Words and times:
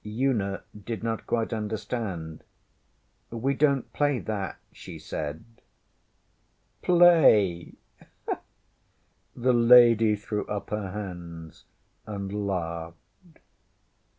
ŌĆÖ 0.03 0.29
Una 0.31 0.63
did 0.83 1.03
not 1.03 1.27
quite 1.27 1.53
understand. 1.53 2.43
ŌĆśWe 3.31 3.55
donŌĆÖt 3.59 3.83
play 3.93 4.17
that, 4.17 4.57
ŌĆÖ 4.71 4.75
she 4.75 4.97
said. 4.97 5.43
ŌĆśPlay? 6.81 7.75
ŌĆÖ 8.27 8.39
The 9.35 9.53
lady 9.53 10.15
threw 10.15 10.47
up 10.47 10.71
her 10.71 10.89
hands 10.89 11.65
and 12.07 12.47
laughed. 12.47 12.97